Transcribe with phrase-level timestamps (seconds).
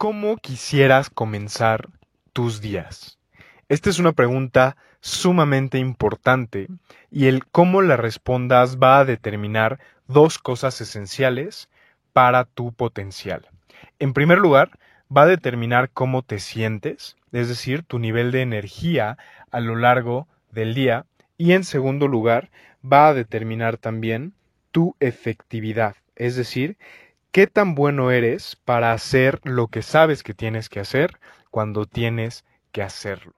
[0.00, 1.90] ¿Cómo quisieras comenzar
[2.32, 3.18] tus días?
[3.68, 6.68] Esta es una pregunta sumamente importante
[7.10, 9.78] y el cómo la respondas va a determinar
[10.08, 11.68] dos cosas esenciales
[12.14, 13.46] para tu potencial.
[13.98, 14.70] En primer lugar,
[15.14, 19.18] va a determinar cómo te sientes, es decir, tu nivel de energía
[19.50, 21.04] a lo largo del día.
[21.36, 22.48] Y en segundo lugar,
[22.82, 24.32] va a determinar también
[24.70, 26.78] tu efectividad, es decir,
[27.32, 31.20] qué tan bueno eres para hacer lo que sabes que tienes que hacer
[31.50, 33.34] cuando tienes que hacerlo.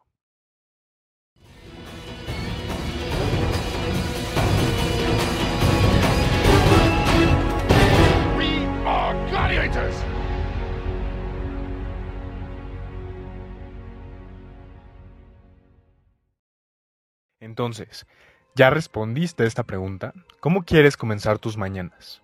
[17.41, 18.07] Entonces,
[18.55, 20.15] ¿ya respondiste a esta pregunta?
[20.41, 22.22] ¿Cómo quieres comenzar tus mañanas?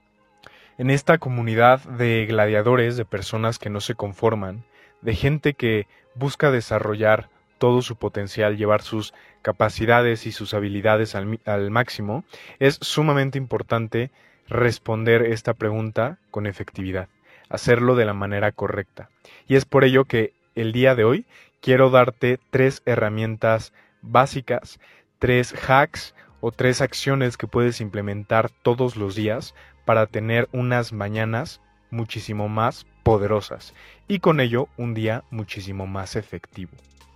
[0.79, 4.65] En esta comunidad de gladiadores, de personas que no se conforman,
[5.03, 7.29] de gente que busca desarrollar
[7.59, 12.25] todo su potencial, llevar sus capacidades y sus habilidades al, al, máximo,
[12.61, 14.11] es sumamente importante
[14.49, 17.09] responder esta pregunta con efectividad,
[17.49, 19.11] hacerlo de la manera correcta.
[19.47, 21.27] Y es por ello que el día de hoy
[21.61, 24.79] quiero darte tres herramientas básicas
[25.19, 29.55] tres hacks o tres acciones que puedes implementar todos los días
[29.89, 33.73] para tener unas mañanas muchísimo más poderosas
[34.07, 36.73] y con ello un día muchísimo más efectivo.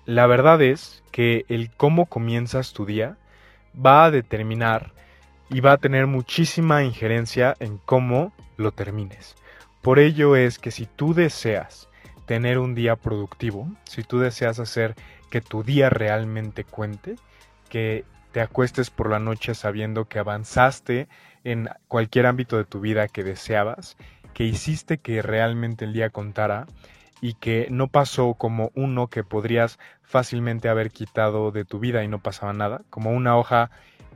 [0.07, 3.19] La verdad es que el cómo comienzas tu día
[3.77, 4.95] va a determinar
[5.51, 9.37] y va a tener muchísima injerencia en cómo lo termines.
[9.83, 11.91] Por ello es que si tú deseas
[12.25, 14.95] tener un día productivo, si tú deseas hacer
[15.29, 17.17] que tu día realmente cuente,
[17.69, 21.09] que te acuestes por la noche sabiendo que avanzaste
[21.45, 23.97] en cualquier ámbito de tu vida que deseabas,
[24.35, 26.67] que hiciste que realmente el día contara
[27.21, 32.09] y que no pasó como uno que podrías fácilmente haber quitado de tu vida y
[32.09, 33.71] no pasaba nada, como una hoja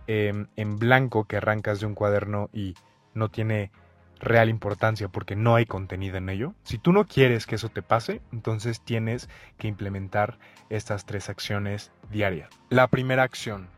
[0.07, 2.75] em, en blanco que arrancas de un cuaderno y
[3.15, 3.71] no tiene
[4.19, 6.55] real importancia porque no hay contenido en ello.
[6.65, 10.39] Si tú no quieres que eso te pase, entonces tienes que implementar
[10.71, 12.49] estas tres acciones diarias.
[12.71, 13.69] La primera acción,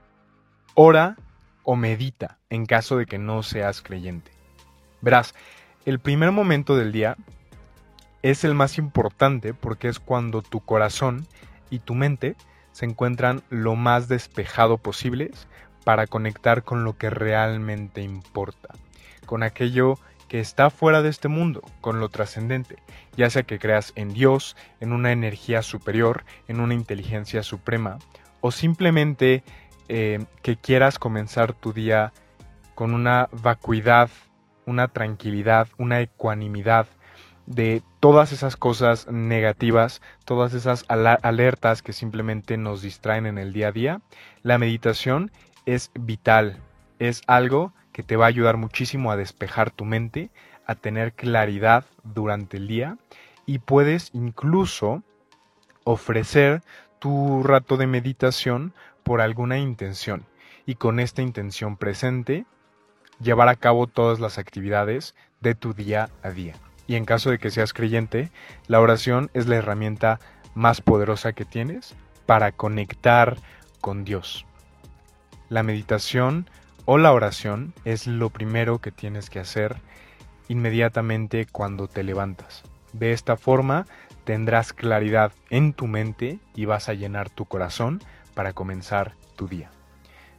[0.80, 1.16] ora
[1.64, 4.30] o medita en caso de que no seas creyente.
[5.00, 5.34] Verás,
[5.84, 7.16] el primer momento del día
[8.22, 11.26] es el más importante porque es cuando tu corazón
[11.68, 12.36] y tu mente
[12.70, 15.48] se encuentran lo más despejado posibles
[15.82, 18.68] para conectar con lo que realmente importa,
[19.26, 22.76] con aquello que está fuera de este mundo, con lo trascendente,
[23.16, 27.98] ya sea que creas en Dios, en una energía superior, en una inteligencia suprema,
[28.40, 29.42] o simplemente
[29.88, 32.12] eh, que quieras comenzar tu día
[32.74, 34.10] con una vacuidad,
[34.66, 36.86] una tranquilidad, una ecuanimidad
[37.46, 43.68] de todas esas cosas negativas, todas esas alertas que simplemente nos distraen en el día
[43.68, 44.00] a día,
[44.42, 45.32] la meditación
[45.64, 46.58] es vital,
[46.98, 50.30] es algo que te va a ayudar muchísimo a despejar tu mente,
[50.66, 52.98] a tener claridad durante el día
[53.46, 55.02] y puedes incluso
[55.84, 56.62] ofrecer
[56.98, 58.74] tu rato de meditación
[59.08, 60.26] por alguna intención
[60.66, 62.44] y con esta intención presente
[63.22, 66.56] llevar a cabo todas las actividades de tu día a día.
[66.86, 68.30] Y en caso de que seas creyente,
[68.66, 70.20] la oración es la herramienta
[70.54, 71.94] más poderosa que tienes
[72.26, 73.38] para conectar
[73.80, 74.44] con Dios.
[75.48, 76.50] La meditación
[76.84, 79.76] o la oración es lo primero que tienes que hacer
[80.48, 82.62] inmediatamente cuando te levantas.
[82.92, 83.86] De esta forma
[84.24, 88.02] tendrás claridad en tu mente y vas a llenar tu corazón
[88.38, 89.68] para comenzar tu día.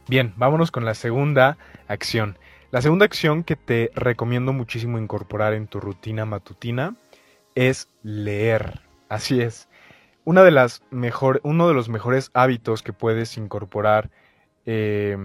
[0.08, 2.38] Bien, vámonos con la segunda acción.
[2.70, 6.96] La segunda acción que te recomiendo muchísimo incorporar en tu rutina matutina
[7.54, 8.80] es leer.
[9.10, 9.68] Así es.
[10.24, 14.08] Una de las mejor, uno de los mejores hábitos que puedes incorporar
[14.64, 15.18] eh,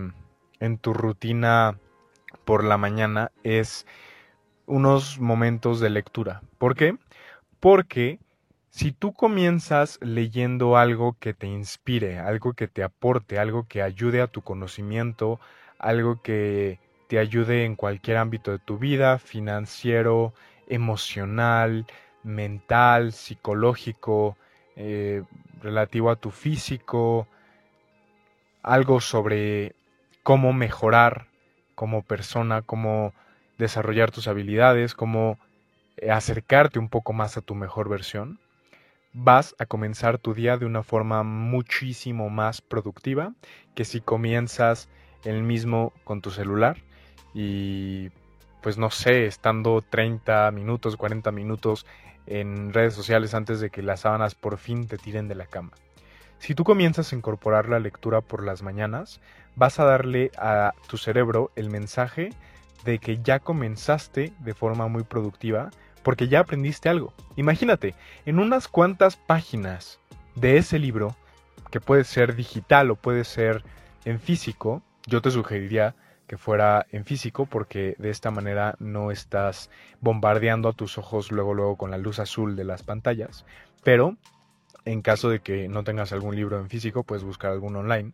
[0.59, 1.79] en tu rutina
[2.43, 3.87] por la mañana es
[4.65, 6.41] unos momentos de lectura.
[6.57, 6.97] ¿Por qué?
[7.61, 8.19] Porque
[8.75, 14.21] si tú comienzas leyendo algo que te inspire, algo que te aporte, algo que ayude
[14.21, 15.39] a tu conocimiento,
[15.79, 20.33] algo que te ayude en cualquier ámbito de tu vida, financiero,
[20.67, 21.85] emocional,
[22.21, 24.35] mental, psicológico,
[24.75, 25.23] eh,
[25.61, 27.29] relativo a tu físico,
[28.61, 29.73] algo sobre
[30.21, 31.27] cómo mejorar
[31.75, 33.13] como persona, cómo
[33.57, 35.39] desarrollar tus habilidades, cómo
[35.95, 38.37] eh, acercarte un poco más a tu mejor versión,
[39.17, 43.33] vas a comenzar tu día de una forma muchísimo más productiva
[43.73, 44.89] que si comienzas
[45.23, 46.77] el mismo con tu celular
[47.33, 48.09] y
[48.61, 51.85] pues no sé, estando 30 minutos, 40 minutos
[52.27, 55.71] en redes sociales antes de que las sábanas por fin te tiren de la cama.
[56.39, 59.21] Si tú comienzas a incorporar la lectura por las mañanas,
[59.55, 62.31] vas a darle a tu cerebro el mensaje
[62.83, 65.69] de que ya comenzaste de forma muy productiva
[66.05, 67.15] porque ya aprendiste algo.
[67.35, 67.95] Imagínate,
[68.27, 69.99] en unas cuantas páginas
[70.35, 71.15] de ese libro,
[71.71, 73.63] que puede ser digital o puede ser
[74.05, 75.95] en físico, yo te sugeriría
[76.27, 81.55] que fuera en físico porque de esta manera no estás bombardeando a tus ojos luego
[81.55, 83.43] luego con la luz azul de las pantallas,
[83.83, 84.15] pero
[84.85, 88.11] en caso de que no tengas algún libro en físico, puedes buscar alguno online.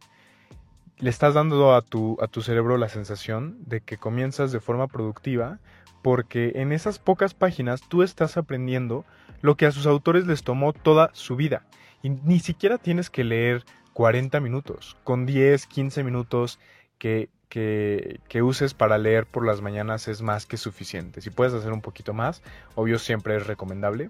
[0.98, 4.88] Le estás dando a tu, a tu cerebro la sensación de que comienzas de forma
[4.88, 5.60] productiva
[6.02, 9.06] porque en esas pocas páginas tú estás aprendiendo
[9.42, 11.66] lo que a sus autores les tomó toda su vida.
[12.04, 13.64] Y ni siquiera tienes que leer
[13.94, 14.98] 40 minutos.
[15.04, 16.60] Con 10, 15 minutos
[16.98, 21.22] que, que, uses para leer por las mañanas es más que suficiente.
[21.22, 22.42] Si puedes hacer un poquito más,
[22.76, 24.10] obvio siempre es recomendable.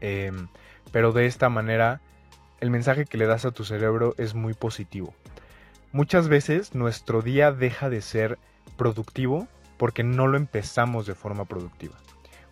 [0.00, 0.48] Em,
[0.92, 2.00] pero de esta manera
[2.60, 5.14] el mensaje que le das a tu cerebro es muy positivo.
[5.92, 8.38] Muchas veces nuestro día deja de ser
[8.76, 9.48] productivo
[9.80, 11.94] porque no lo empezamos de forma productiva.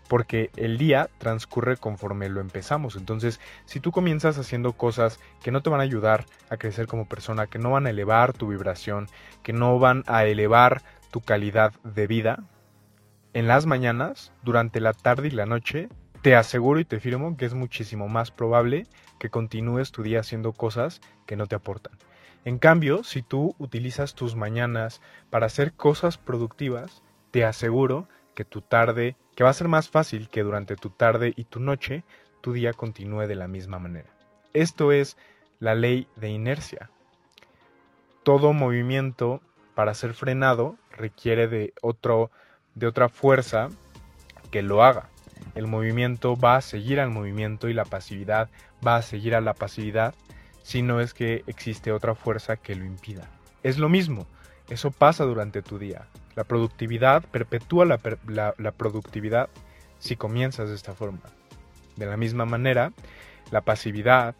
[0.08, 2.96] Porque el día transcurre conforme lo empezamos.
[2.96, 7.06] Entonces, si tú comienzas haciendo cosas que no te van a ayudar a crecer como
[7.06, 9.08] persona, que no van a elevar tu vibración,
[9.42, 10.80] que no van a elevar
[11.10, 12.44] tu calidad de vida,
[13.34, 15.90] en las mañanas, durante la tarde y la noche,
[16.22, 18.86] te aseguro y te firmo que es muchísimo más probable
[19.19, 21.92] que continúes tu día haciendo cosas que no te aportan.
[22.46, 27.02] En cambio, si tú utilizas tus mañanas para hacer cosas productivas,
[27.38, 31.35] te aseguro que tu tarde, que va a ser más fácil que durante tu tarde
[31.37, 32.02] y tu noche,
[32.40, 34.08] tu día continúe de la misma manera.
[34.55, 35.17] Esto es
[35.61, 36.90] la ley de inercia.
[38.25, 39.40] Todo movimiento
[39.76, 42.32] para ser frenado requiere de otro
[42.75, 43.69] de otra fuerza
[44.50, 45.08] que lo haga.
[45.55, 48.50] El movimiento va a seguir al movimiento y la pasividad
[48.85, 50.12] va a seguir a la pasividad
[50.64, 53.31] si no es que existe otra fuerza que lo impida.
[53.62, 54.26] Es lo mismo,
[54.68, 56.06] eso pasa durante tu día.
[56.34, 59.48] La productividad perpetúa la, productividad
[59.98, 61.22] si comienzas de esta forma.
[61.96, 62.92] De la misma manera,
[63.50, 64.36] la pasividad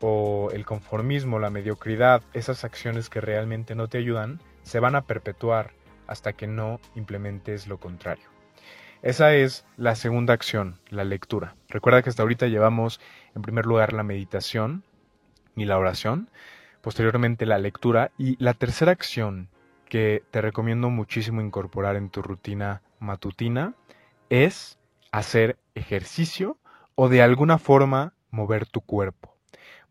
[0.00, 5.02] o el conformismo, la mediocridad, esas acciones que realmente no te ayudan, se van a
[5.02, 5.72] perpetuar
[6.06, 8.28] hasta que no implementes lo contrario.
[9.02, 11.54] Esa es la segunda acción, la lectura.
[11.68, 13.00] Recuerda que hasta ahorita llevamos
[13.34, 14.84] en primer lugar la meditación
[15.54, 16.30] y la oración,
[16.80, 19.48] posteriormente la lectura y la tercera acción
[19.88, 23.74] que te recomiendo muchísimo incorporar en tu rutina matutina
[24.30, 24.78] es
[25.12, 26.58] hacer ejercicio
[26.94, 29.34] o de alguna forma mover tu cuerpo.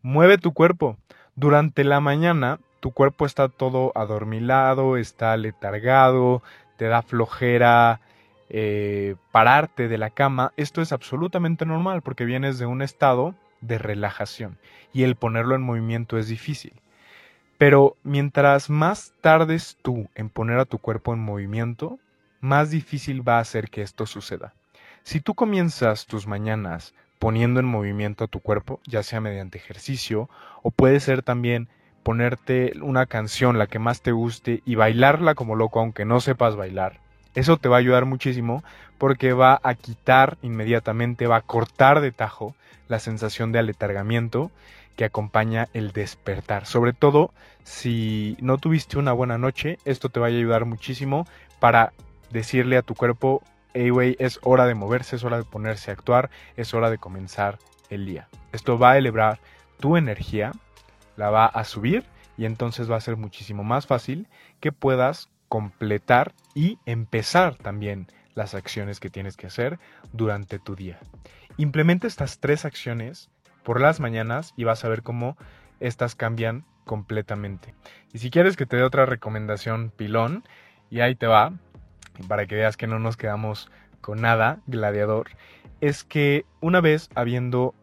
[0.02, 0.96] Mueve tu cuerpo.
[1.34, 6.42] Durante la mañana tu cuerpo está todo adormilado, está letargado,
[6.76, 8.00] te da flojera
[8.48, 10.52] eh, pararte de la cama.
[10.56, 14.58] Esto es absolutamente normal porque vienes de un estado de relajación
[14.92, 16.74] y el ponerlo en movimiento es difícil.
[17.58, 21.98] Pero mientras más tardes tú en poner a tu cuerpo en movimiento,
[22.40, 24.52] más difícil va a ser que esto suceda.
[25.02, 30.28] Si tú comienzas tus mañanas poniendo en movimiento a tu cuerpo, ya sea mediante ejercicio
[30.62, 31.68] o puede ser también
[32.02, 36.56] ponerte una canción, la que más te guste, y bailarla como loco aunque no sepas
[36.56, 37.00] bailar,
[37.34, 38.64] eso te va a ayudar muchísimo
[38.98, 42.54] porque va a quitar inmediatamente, va a cortar de tajo
[42.88, 44.50] la sensación de aletargamiento
[44.96, 46.66] que acompaña el despertar.
[46.66, 51.26] Sobre todo si no tuviste una buena noche, esto te va a ayudar muchísimo
[51.60, 51.92] para
[52.30, 53.42] decirle a tu cuerpo,
[53.74, 56.98] hey wey, es hora de moverse, es hora de ponerse a actuar, es hora de
[56.98, 57.58] comenzar
[57.90, 58.28] el día.
[58.52, 59.38] Esto va a elevar
[59.78, 60.52] tu energía,
[61.16, 62.04] la va a subir
[62.38, 64.28] y entonces va a ser muchísimo más fácil
[64.60, 69.78] que puedas completar y empezar también las acciones que tienes que hacer
[70.12, 70.98] durante tu día.
[71.56, 73.30] Implementa estas tres acciones
[73.66, 75.36] por las mañanas y vas a ver cómo
[75.80, 77.74] estas cambian completamente.
[78.12, 80.44] Y si quieres que te dé otra recomendación pilón,
[80.88, 81.52] y ahí te va,
[82.28, 83.68] para que veas que no nos quedamos
[84.00, 85.30] con nada, gladiador,
[85.80, 87.74] es que una vez habiendo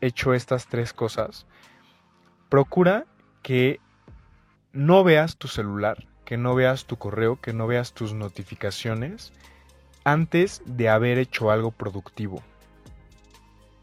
[0.00, 1.44] hecho estas tres cosas,
[2.48, 3.04] procura
[3.42, 3.80] que
[4.72, 9.32] no veas tu celular, que no veas tu correo, que no veas tus notificaciones
[10.04, 12.44] antes de haber hecho algo productivo.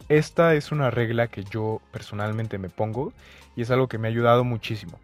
[0.10, 3.14] Esta es una regla que yo personalmente me pongo
[3.56, 5.00] y es algo que me ha ayudado muchísimo.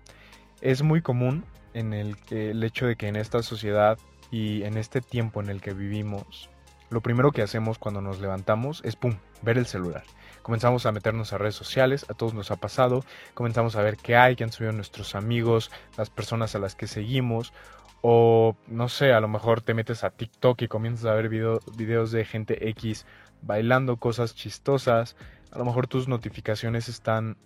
[0.61, 3.97] Es muy común en el, el hecho de que en esta sociedad
[4.31, 6.49] y en este tiempo en el que vivimos,
[6.89, 10.03] lo primero que hacemos cuando nos levantamos es pum, ver el celular.
[10.41, 13.03] Comenzamos a meternos a redes sociales, a todos nos ha pasado,
[13.33, 16.87] comenzamos a ver qué hay, qué han subido nuestros amigos, las personas a las que
[16.87, 17.53] seguimos,
[18.01, 22.11] o no sé, a lo mejor te metes a TikTok y comienzas a ver videos
[22.11, 23.05] de gente X
[23.41, 25.15] bailando cosas chistosas,
[25.51, 27.37] a lo mejor tus notificaciones están,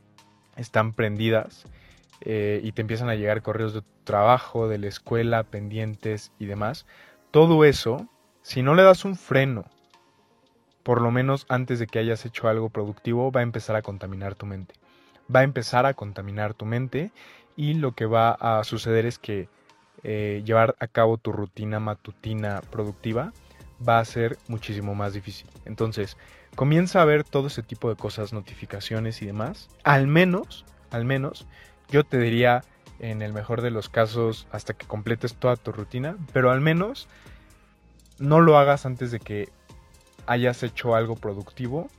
[0.56, 1.66] están prendidas
[2.22, 6.46] eh, y te empiezan a llegar correos de tu trabajo, de la escuela, pendientes y
[6.46, 6.86] demás.
[7.32, 8.08] Todo eso,
[8.42, 9.66] si no le das un freno,
[10.84, 14.36] por lo menos antes de que hayas hecho algo productivo, va a empezar a contaminar
[14.36, 14.76] tu mente.
[15.34, 17.12] Va a empezar a contaminar tu mente
[17.56, 19.48] y lo que va a suceder es que
[20.04, 23.32] eh, llevar a cabo tu rutina matutina productiva
[23.88, 25.48] va a ser muchísimo más difícil.
[25.66, 26.18] Entonces,
[26.56, 29.70] comienza a ver todo ese tipo de cosas, notificaciones y demás.
[29.84, 31.48] Al menos, al menos,
[31.90, 32.64] yo te diría
[33.00, 37.08] en el mejor de los casos hasta que completes toda tu rutina, pero al menos
[38.20, 39.50] no lo hagas antes de que
[40.26, 41.90] hayas hecho algo productivo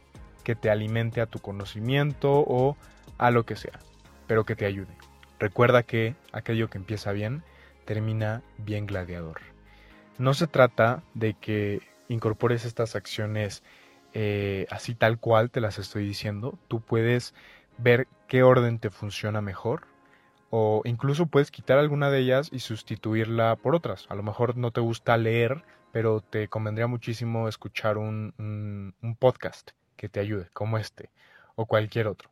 [0.45, 2.77] que te alimente a tu conocimiento o
[3.19, 3.79] a lo que sea,
[4.27, 4.95] pero que te ayude.
[5.39, 7.43] Recuerda que aquello que empieza bien
[7.85, 9.41] termina bien gladiador.
[10.19, 13.63] No se trata de que incorpores estas acciones
[14.13, 16.59] eh, así tal cual te las estoy diciendo.
[16.69, 17.35] Tú puedes
[17.79, 19.87] ver qué orden te funciona mejor
[20.51, 24.07] o incluso puedes quitar alguna de ellas y sustituirla por otras.
[24.09, 29.73] A lo mejor no te gusta leer, pero te convendría muchísimo escuchar un, un podcast
[29.97, 31.11] que te ayude, como este
[31.57, 32.31] o cualquier otro.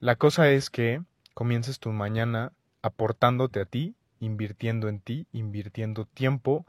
[0.00, 1.02] La cosa es que
[1.34, 6.66] comiences tu mañana aportándote a ti, invirtiendo en ti, invirtiendo tiempo,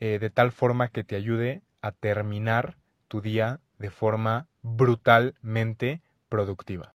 [0.00, 2.76] eh, de tal forma que te ayude a terminar
[3.08, 6.94] tu día de forma brutalmente productiva.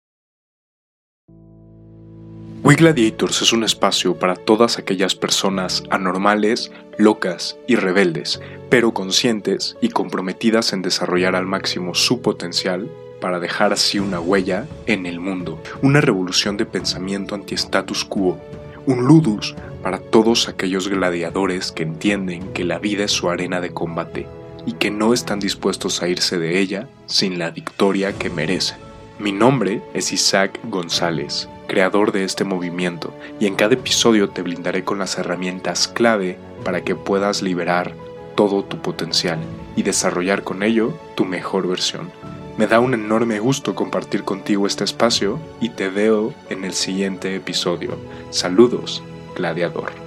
[2.63, 9.77] We Gladiators es un espacio para todas aquellas personas anormales, locas y rebeldes, pero conscientes
[9.79, 12.89] y comprometidas en desarrollar al máximo su potencial
[13.21, 18.39] para dejar así una huella en el mundo, una revolución de pensamiento anti-status quo,
[18.87, 19.53] un ludus
[19.83, 24.27] para todos aquellos gladiadores que entienden que la vida es su arena de combate
[24.65, 28.77] y que no están dispuestos a irse de ella sin la victoria que merecen.
[29.19, 34.85] Mi nombre es Isaac González, creador de este movimiento, y en cada episodio te blindaré
[34.85, 37.93] con las herramientas clave para que puedas liberar
[38.35, 39.39] todo tu potencial
[39.75, 42.09] y desarrollar con ello tu mejor versión.
[42.57, 47.35] Me da un enorme gusto compartir contigo este espacio y te veo en el siguiente
[47.35, 47.99] episodio.
[48.31, 49.03] Saludos,
[49.35, 50.06] gladiador.